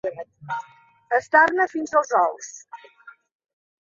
Estar-ne 1.17 1.69
fins 1.75 1.93
als 2.01 2.17
ous. 2.21 2.51